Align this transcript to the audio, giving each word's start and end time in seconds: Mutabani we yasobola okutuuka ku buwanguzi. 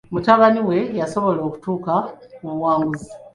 Mutabani 0.13 0.61
we 0.67 0.77
yasobola 0.99 1.41
okutuuka 1.47 1.93
ku 2.35 2.43
buwanguzi. 2.57 3.11